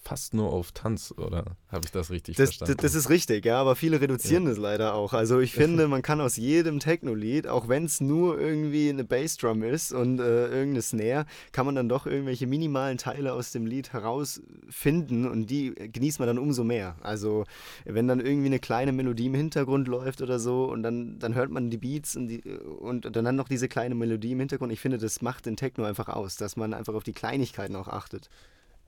fast 0.02 0.34
nur 0.34 0.52
auf 0.52 0.72
Tanz, 0.72 1.14
oder 1.16 1.46
habe 1.70 1.86
ich 1.86 1.92
das 1.92 2.10
richtig 2.10 2.36
das, 2.36 2.50
verstanden? 2.50 2.78
Das, 2.78 2.92
das, 2.94 2.96
ist 2.96 3.10
richtig, 3.10 3.46
ja, 3.46 3.62
aber 3.62 3.76
viele 3.76 4.02
reduzieren 4.02 4.44
ja. 4.44 4.50
das 4.50 4.58
leider 4.58 4.96
auch. 4.96 5.14
Also 5.14 5.40
ich 5.40 5.54
finde, 5.54 5.88
man 5.88 6.02
kann 6.02 6.20
aus 6.20 6.38
jedem 6.38 6.80
Techno-Lied, 6.80 7.48
auch 7.48 7.68
wenn 7.68 7.86
es 7.86 8.02
nur 8.02 8.40
irgendwie 8.40 8.90
eine 8.90 9.04
Bassdrum 9.04 9.64
ist 9.64 9.94
und 9.94 10.20
äh, 10.20 10.48
irgendeine 10.48 10.82
Snare, 10.82 11.26
kann 11.52 11.68
man 11.68 11.76
dann 11.76 11.88
doch 11.88 12.08
irgendwelche 12.08 12.48
minimalen 12.48 12.98
Teile 12.98 13.34
aus 13.34 13.52
dem 13.52 13.66
Lied 13.68 13.94
herausfinden 13.94 15.28
und 15.28 15.48
die 15.48 15.74
genießt 15.76 16.20
man 16.20 16.28
dann 16.28 16.40
umso 16.40 16.64
mehr. 16.64 16.96
Also 17.02 17.46
wenn 17.86 18.08
dann 18.08 18.20
irgendwie 18.20 18.48
eine 18.48 18.60
kleine 18.60 18.92
Melodie 18.92 19.28
im 19.28 19.36
Hintergrund 19.36 19.88
läuft 19.88 20.22
oder 20.22 20.40
so 20.40 20.66
und 20.66 20.82
dann, 20.82 21.20
dann 21.20 21.36
hört 21.36 21.52
man 21.52 21.70
die 21.70 21.78
Beats 21.78 22.16
und, 22.16 22.28
die, 22.28 22.42
und 22.42 23.16
dann 23.16 23.36
noch 23.36 23.48
diese 23.48 23.68
kleine 23.68 23.94
Melodie 23.94 24.32
im 24.32 24.40
Hintergrund. 24.40 24.74
Ich 24.74 24.80
finde, 24.80 24.98
das 24.98 25.22
macht 25.22 25.46
den 25.46 25.56
Techno 25.56 25.84
einfach 25.84 26.10
aus, 26.10 26.38
dass 26.38 26.56
man 26.56 26.74
einfach 26.74 26.96
auf 26.96 27.04
die 27.04 27.14
Kleinigkeiten 27.14 27.76
auch 27.76 27.88
achtet. 27.88 28.30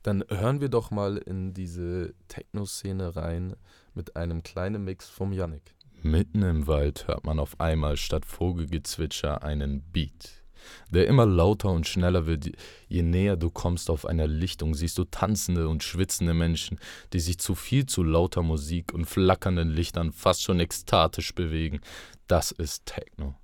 Dann 0.03 0.25
hören 0.27 0.59
wir 0.59 0.67
doch 0.67 0.91
mal 0.91 1.17
in 1.17 1.53
diese 1.53 2.13
Techno-Szene 2.27 3.15
rein 3.15 3.55
mit 3.93 4.17
einem 4.17 4.43
kleinen 4.43 4.83
Mix 4.83 5.07
vom 5.07 5.31
Yannick. 5.31 5.73
Mitten 6.01 6.41
im 6.41 6.67
Wald 6.67 7.07
hört 7.07 7.25
man 7.25 7.39
auf 7.39 7.61
einmal 7.61 7.95
statt 7.95 8.25
Vogelgezwitscher 8.25 9.43
einen 9.43 9.81
Beat, 9.81 10.43
der 10.89 11.07
immer 11.07 11.25
lauter 11.25 11.69
und 11.69 11.87
schneller 11.87 12.25
wird. 12.25 12.51
Je 12.89 13.01
näher 13.01 13.37
du 13.37 13.49
kommst 13.49 13.89
auf 13.89 14.05
einer 14.05 14.27
Lichtung, 14.27 14.75
siehst 14.75 14.97
du 14.97 15.05
tanzende 15.05 15.69
und 15.69 15.83
schwitzende 15.83 16.33
Menschen, 16.33 16.81
die 17.13 17.21
sich 17.21 17.39
zu 17.39 17.55
viel 17.55 17.85
zu 17.85 18.03
lauter 18.03 18.43
Musik 18.43 18.93
und 18.93 19.05
flackernden 19.05 19.69
Lichtern 19.69 20.11
fast 20.11 20.43
schon 20.43 20.59
ekstatisch 20.59 21.33
bewegen. 21.33 21.79
Das 22.27 22.51
ist 22.51 22.85
Techno. 22.85 23.35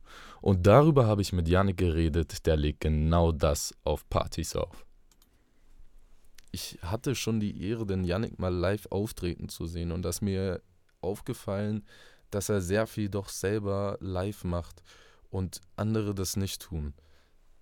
Und 0.41 0.67
darüber 0.67 1.07
habe 1.07 1.21
ich 1.21 1.31
mit 1.31 1.47
Yannick 1.47 1.77
geredet, 1.77 2.45
der 2.45 2.57
legt 2.57 2.81
genau 2.81 3.31
das 3.31 3.73
auf 3.85 4.09
Partys 4.09 4.57
auf 4.57 4.85
ich 6.51 6.79
hatte 6.81 7.15
schon 7.15 7.39
die 7.39 7.63
Ehre, 7.63 7.85
den 7.85 8.03
Yannick 8.03 8.39
mal 8.39 8.53
live 8.53 8.87
auftreten 8.89 9.49
zu 9.49 9.67
sehen 9.67 9.91
und 9.91 10.03
das 10.03 10.21
mir 10.21 10.61
aufgefallen, 11.01 11.83
dass 12.31 12.49
er 12.49 12.61
sehr 12.61 12.87
viel 12.87 13.09
doch 13.09 13.29
selber 13.29 13.97
live 14.01 14.43
macht 14.43 14.83
und 15.29 15.61
andere 15.75 16.13
das 16.13 16.35
nicht 16.35 16.61
tun. 16.61 16.93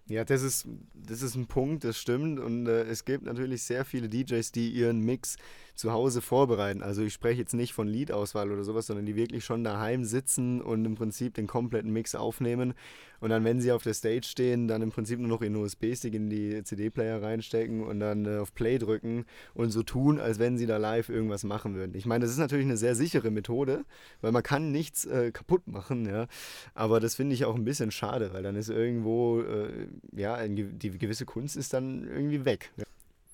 Ja, 0.09 0.23
das 0.23 0.41
ist, 0.41 0.65
das 0.93 1.21
ist 1.21 1.35
ein 1.35 1.47
Punkt, 1.47 1.83
das 1.83 1.97
stimmt. 1.97 2.39
Und 2.39 2.65
äh, 2.67 2.83
es 2.83 3.03
gibt 3.03 3.25
natürlich 3.25 3.63
sehr 3.63 3.83
viele 3.83 4.07
DJs, 4.07 4.53
die 4.53 4.69
ihren 4.69 5.01
Mix 5.01 5.35
zu 5.75 5.91
Hause 5.91 6.21
vorbereiten. 6.21 6.81
Also 6.81 7.01
ich 7.01 7.13
spreche 7.13 7.41
jetzt 7.41 7.53
nicht 7.53 7.73
von 7.73 7.89
Liedauswahl 7.89 8.49
oder 8.49 8.63
sowas, 8.63 8.87
sondern 8.87 9.05
die 9.05 9.17
wirklich 9.17 9.43
schon 9.43 9.65
daheim 9.65 10.05
sitzen 10.05 10.61
und 10.61 10.85
im 10.85 10.95
Prinzip 10.95 11.33
den 11.33 11.45
kompletten 11.45 11.91
Mix 11.91 12.15
aufnehmen. 12.15 12.73
Und 13.19 13.29
dann, 13.29 13.43
wenn 13.43 13.61
sie 13.61 13.71
auf 13.71 13.83
der 13.83 13.93
Stage 13.93 14.25
stehen, 14.25 14.67
dann 14.67 14.81
im 14.81 14.91
Prinzip 14.91 15.19
nur 15.19 15.27
noch 15.27 15.41
ihren 15.41 15.55
USB-Stick 15.55 16.13
in 16.13 16.29
die 16.29 16.63
CD-Player 16.63 17.21
reinstecken 17.21 17.83
und 17.83 17.99
dann 17.99 18.25
äh, 18.25 18.37
auf 18.37 18.53
Play 18.53 18.77
drücken 18.77 19.25
und 19.53 19.71
so 19.71 19.83
tun, 19.83 20.19
als 20.19 20.39
wenn 20.39 20.57
sie 20.57 20.65
da 20.65 20.77
live 20.77 21.09
irgendwas 21.09 21.43
machen 21.43 21.75
würden. 21.75 21.95
Ich 21.95 22.05
meine, 22.05 22.23
das 22.23 22.31
ist 22.31 22.39
natürlich 22.39 22.65
eine 22.65 22.77
sehr 22.77 22.95
sichere 22.95 23.31
Methode, 23.31 23.85
weil 24.21 24.31
man 24.31 24.43
kann 24.43 24.71
nichts 24.71 25.05
äh, 25.05 25.31
kaputt 25.31 25.67
machen, 25.67 26.05
ja. 26.05 26.27
Aber 26.73 26.99
das 26.99 27.15
finde 27.15 27.33
ich 27.33 27.45
auch 27.45 27.55
ein 27.55 27.65
bisschen 27.65 27.91
schade, 27.91 28.33
weil 28.33 28.43
dann 28.43 28.55
ist 28.55 28.69
irgendwo, 28.69 29.41
äh, 29.41 29.87
ja, 30.15 30.47
die 30.47 30.97
gewisse 30.97 31.25
Kunst 31.25 31.57
ist 31.57 31.73
dann 31.73 32.03
irgendwie 32.03 32.45
weg. 32.45 32.71
Ja. 32.77 32.83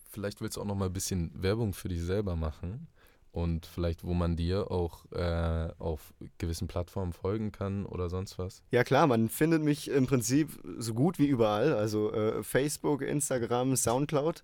Vielleicht 0.10 0.42
willst 0.42 0.58
du 0.58 0.62
auch 0.62 0.66
noch 0.66 0.76
mal 0.76 0.86
ein 0.86 0.94
bisschen 0.94 1.32
Werbung 1.34 1.74
für 1.74 1.90
dich 1.90 2.02
selber 2.02 2.36
machen 2.36 2.88
und 3.34 3.66
vielleicht, 3.66 4.04
wo 4.04 4.14
man 4.14 4.38
dir 4.38 4.72
auch 4.72 5.12
äh, 5.12 5.70
auf 5.80 6.14
gewissen 6.38 6.68
Plattformen 6.68 7.14
folgen 7.14 7.52
kann 7.52 7.86
oder 7.86 8.08
sonst 8.08 8.38
was? 8.38 8.62
Ja 8.72 8.84
klar, 8.84 9.08
man 9.08 9.28
findet 9.28 9.64
mich 9.64 9.90
im 9.90 10.06
Prinzip 10.06 10.50
so 10.78 10.94
gut 10.94 11.18
wie 11.18 11.26
überall, 11.26 11.74
also 11.74 12.14
äh, 12.14 12.44
Facebook, 12.44 13.02
Instagram, 13.02 13.76
Soundcloud. 13.76 14.44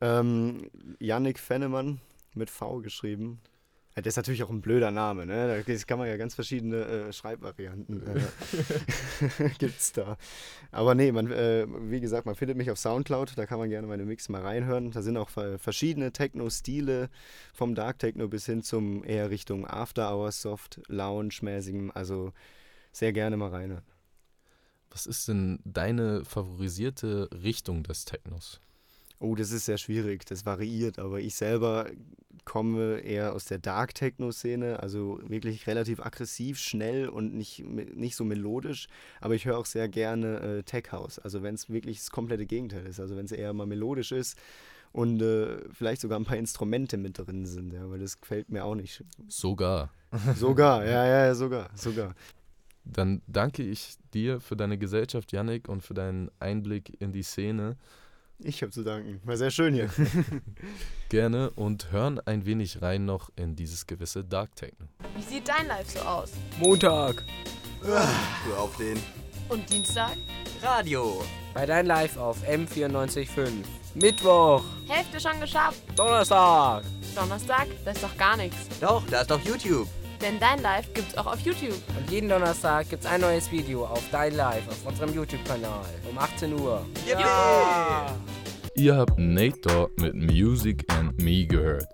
Ähm, 0.00 0.68
Yannick 0.98 1.38
Fennemann 1.38 2.00
mit 2.34 2.50
V 2.50 2.80
geschrieben. 2.80 3.40
Das 3.96 4.08
ist 4.08 4.16
natürlich 4.16 4.42
auch 4.42 4.50
ein 4.50 4.60
blöder 4.60 4.90
Name, 4.90 5.24
ne? 5.24 5.64
Da 5.64 5.74
kann 5.86 5.98
man 5.98 6.06
ja 6.06 6.18
ganz 6.18 6.34
verschiedene 6.34 6.84
äh, 6.84 7.12
Schreibvarianten 7.14 8.02
äh, 8.06 9.48
gibt's 9.58 9.92
da. 9.92 10.18
Aber 10.70 10.94
nee, 10.94 11.10
man, 11.12 11.32
äh, 11.32 11.66
wie 11.90 12.00
gesagt, 12.00 12.26
man 12.26 12.34
findet 12.34 12.58
mich 12.58 12.70
auf 12.70 12.78
Soundcloud, 12.78 13.32
da 13.36 13.46
kann 13.46 13.58
man 13.58 13.70
gerne 13.70 13.86
meine 13.86 14.04
Mix 14.04 14.28
mal 14.28 14.42
reinhören. 14.42 14.90
Da 14.90 15.00
sind 15.00 15.16
auch 15.16 15.30
verschiedene 15.30 16.12
Techno-Stile, 16.12 17.08
vom 17.54 17.74
Dark 17.74 17.98
Techno 17.98 18.28
bis 18.28 18.44
hin 18.44 18.62
zum 18.62 19.02
eher 19.02 19.30
Richtung 19.30 19.66
After 19.66 20.12
Hours, 20.12 20.42
Soft, 20.42 20.82
Lounge-mäßigem. 20.88 21.90
Also 21.94 22.34
sehr 22.92 23.14
gerne 23.14 23.38
mal 23.38 23.48
reinhören. 23.48 23.84
Was 24.90 25.06
ist 25.06 25.28
denn 25.28 25.58
deine 25.64 26.24
favorisierte 26.26 27.30
Richtung 27.32 27.82
des 27.82 28.04
Technos? 28.04 28.60
Oh, 29.18 29.34
das 29.34 29.50
ist 29.50 29.66
sehr 29.66 29.78
schwierig, 29.78 30.24
das 30.26 30.44
variiert, 30.44 30.98
aber 30.98 31.20
ich 31.20 31.34
selber 31.34 31.86
komme 32.44 33.00
eher 33.00 33.34
aus 33.34 33.46
der 33.46 33.58
Dark 33.58 33.94
Techno-Szene, 33.94 34.80
also 34.80 35.18
wirklich 35.26 35.66
relativ 35.66 36.00
aggressiv, 36.00 36.58
schnell 36.58 37.08
und 37.08 37.34
nicht, 37.34 37.64
nicht 37.66 38.14
so 38.14 38.24
melodisch, 38.24 38.88
aber 39.20 39.34
ich 39.34 39.46
höre 39.46 39.58
auch 39.58 39.66
sehr 39.66 39.88
gerne 39.88 40.40
äh, 40.40 40.62
Tech 40.62 40.92
House, 40.92 41.18
also 41.18 41.42
wenn 41.42 41.54
es 41.54 41.68
wirklich 41.68 41.98
das 41.98 42.10
komplette 42.10 42.46
Gegenteil 42.46 42.86
ist, 42.86 43.00
also 43.00 43.16
wenn 43.16 43.24
es 43.24 43.32
eher 43.32 43.52
mal 43.52 43.66
melodisch 43.66 44.12
ist 44.12 44.38
und 44.92 45.20
äh, 45.20 45.58
vielleicht 45.72 46.00
sogar 46.00 46.18
ein 46.18 46.24
paar 46.24 46.36
Instrumente 46.36 46.96
mit 46.96 47.18
drin 47.18 47.46
sind, 47.46 47.72
ja, 47.72 47.90
weil 47.90 47.98
das 47.98 48.20
gefällt 48.20 48.50
mir 48.50 48.64
auch 48.64 48.74
nicht. 48.74 49.04
Sogar. 49.28 49.90
Sogar, 50.36 50.86
ja, 50.86 51.04
ja, 51.04 51.34
sogar, 51.34 51.68
sogar. 51.74 52.14
Dann 52.84 53.20
danke 53.26 53.64
ich 53.64 53.96
dir 54.14 54.40
für 54.40 54.56
deine 54.56 54.78
Gesellschaft, 54.78 55.32
Yannick, 55.32 55.68
und 55.68 55.82
für 55.82 55.94
deinen 55.94 56.30
Einblick 56.38 57.00
in 57.00 57.12
die 57.12 57.24
Szene. 57.24 57.76
Ich 58.38 58.62
habe 58.62 58.70
zu 58.70 58.82
danken. 58.82 59.20
War 59.24 59.36
sehr 59.36 59.50
schön 59.50 59.74
hier. 59.74 59.90
Gerne 61.08 61.50
und 61.50 61.90
hören 61.90 62.20
ein 62.26 62.44
wenig 62.44 62.82
rein 62.82 63.06
noch 63.06 63.30
in 63.36 63.56
dieses 63.56 63.86
gewisse 63.86 64.24
Dark 64.24 64.54
Techno. 64.56 64.86
Wie 65.16 65.22
sieht 65.22 65.48
dein 65.48 65.66
Live 65.66 65.90
so 65.90 66.00
aus? 66.00 66.32
Montag. 66.58 67.24
Hör 67.82 68.58
auf 68.58 68.76
den. 68.76 68.98
Und 69.48 69.68
Dienstag? 69.70 70.16
Radio. 70.62 71.24
Bei 71.54 71.64
dein 71.64 71.86
Live 71.86 72.16
auf 72.16 72.42
M94.5. 72.46 73.48
Mittwoch. 73.94 74.62
Hälfte 74.88 75.20
schon 75.20 75.40
geschafft. 75.40 75.80
Donnerstag. 75.96 76.84
Donnerstag? 77.14 77.66
Das 77.84 77.96
ist 77.96 78.04
doch 78.04 78.16
gar 78.16 78.36
nichts. 78.36 78.56
Doch, 78.80 79.02
da 79.10 79.22
ist 79.22 79.30
doch 79.30 79.40
YouTube. 79.40 79.88
Denn 80.20 80.38
Dein 80.40 80.62
Live 80.62 80.92
gibt's 80.94 81.16
auch 81.16 81.26
auf 81.26 81.40
YouTube. 81.40 81.76
Und 81.98 82.10
jeden 82.10 82.28
Donnerstag 82.28 82.88
gibt's 82.88 83.06
ein 83.06 83.20
neues 83.20 83.50
Video 83.52 83.84
auf 83.84 84.02
Dein 84.10 84.34
Live 84.34 84.66
auf 84.68 84.86
unserem 84.86 85.14
YouTube-Kanal 85.14 85.84
um 86.08 86.18
18 86.18 86.52
Uhr. 86.52 86.84
Ja! 87.06 88.16
Ihr 88.74 88.96
habt 88.96 89.18
Nate 89.18 89.60
Dogg 89.60 89.92
mit 90.00 90.14
Music 90.14 90.84
and 90.92 91.20
Me 91.20 91.46
gehört. 91.46 91.88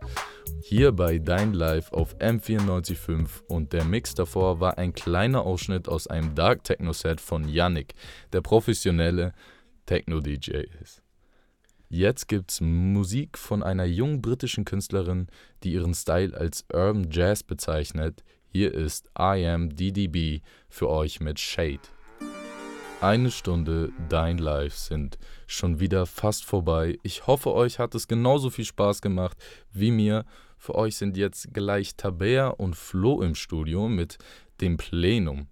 Hier 0.62 0.92
bei 0.92 1.18
Dein 1.18 1.52
Live 1.52 1.92
auf 1.92 2.16
M945 2.16 3.42
und 3.48 3.72
der 3.72 3.84
Mix 3.84 4.14
davor 4.14 4.60
war 4.60 4.78
ein 4.78 4.92
kleiner 4.92 5.42
Ausschnitt 5.42 5.88
aus 5.88 6.06
einem 6.06 6.34
Dark 6.34 6.64
Techno 6.64 6.92
Set 6.92 7.20
von 7.20 7.48
Yannick, 7.48 7.94
der 8.32 8.40
professionelle 8.40 9.32
Techno-DJ 9.86 10.66
ist. 10.80 11.01
Jetzt 11.94 12.26
gibt's 12.26 12.62
Musik 12.62 13.36
von 13.36 13.62
einer 13.62 13.84
jungen 13.84 14.22
britischen 14.22 14.64
Künstlerin, 14.64 15.26
die 15.62 15.74
ihren 15.74 15.92
Style 15.92 16.34
als 16.34 16.64
Urban 16.72 17.08
Jazz 17.10 17.42
bezeichnet. 17.42 18.24
Hier 18.48 18.72
ist 18.72 19.10
I 19.18 19.44
Am 19.46 19.76
DDB 19.76 20.40
für 20.70 20.88
euch 20.88 21.20
mit 21.20 21.38
Shade. 21.38 21.82
Eine 23.02 23.30
Stunde 23.30 23.92
Dein 24.08 24.38
Live 24.38 24.74
sind 24.74 25.18
schon 25.46 25.80
wieder 25.80 26.06
fast 26.06 26.46
vorbei. 26.46 26.98
Ich 27.02 27.26
hoffe, 27.26 27.52
euch 27.52 27.78
hat 27.78 27.94
es 27.94 28.08
genauso 28.08 28.48
viel 28.48 28.64
Spaß 28.64 29.02
gemacht 29.02 29.36
wie 29.70 29.90
mir. 29.90 30.24
Für 30.56 30.76
euch 30.76 30.96
sind 30.96 31.18
jetzt 31.18 31.52
gleich 31.52 31.96
Tabea 31.96 32.48
und 32.48 32.74
Flo 32.74 33.20
im 33.20 33.34
Studio 33.34 33.90
mit 33.90 34.16
dem 34.62 34.78
Plenum. 34.78 35.48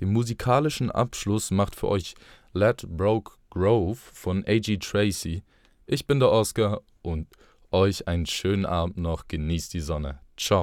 Den 0.00 0.14
musikalischen 0.14 0.90
Abschluss 0.90 1.50
macht 1.50 1.76
für 1.76 1.88
euch 1.88 2.14
Let 2.54 2.86
Broke 2.88 3.32
Grove 3.50 3.98
von 3.98 4.46
A.G. 4.46 4.78
Tracy. 4.78 5.42
Ich 5.86 6.06
bin 6.06 6.18
der 6.18 6.30
Oscar 6.30 6.80
und 7.02 7.28
euch 7.70 8.08
einen 8.08 8.26
schönen 8.26 8.64
Abend 8.64 8.96
noch. 8.96 9.28
Genießt 9.28 9.74
die 9.74 9.80
Sonne. 9.80 10.20
Ciao. 10.36 10.62